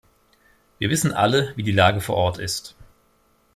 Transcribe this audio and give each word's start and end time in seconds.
Wir 0.79 0.89
wissen 0.89 1.13
alle, 1.13 1.53
wie 1.57 1.61
die 1.61 1.71
Lage 1.73 2.01
vor 2.01 2.15
Ort 2.15 2.39
ist. 2.39 2.75